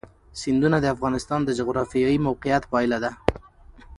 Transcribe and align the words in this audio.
سیندونه 0.41 0.77
د 0.81 0.85
افغانستان 0.95 1.39
د 1.43 1.49
جغرافیایي 1.59 2.17
موقیعت 2.27 2.63
پایله 2.71 2.97
ده. 3.03 3.11